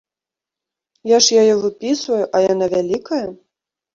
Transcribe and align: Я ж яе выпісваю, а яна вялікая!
Я 1.09 1.17
ж 1.25 1.41
яе 1.41 1.51
выпісваю, 1.65 2.21
а 2.39 2.43
яна 2.53 2.65
вялікая! 2.75 3.23